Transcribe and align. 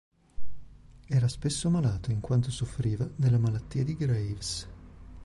Era 1.05 1.27
spesso 1.27 1.69
malato 1.69 2.09
in 2.11 2.21
quanto 2.21 2.49
soffriva 2.49 3.07
della 3.17 3.37
malattia 3.37 3.83
di 3.83 3.95
Graves. 3.95 4.67